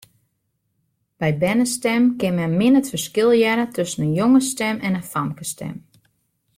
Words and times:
By 1.19 1.29
bernestimmen 1.41 2.11
kin 2.19 2.33
men 2.39 2.53
min 2.59 2.79
it 2.79 2.91
ferskil 2.93 3.29
hearre 3.39 3.65
tusken 3.75 4.05
in 4.07 4.17
jongesstim 4.19 4.77
en 4.87 4.97
in 4.99 5.09
famkesstim. 5.13 5.75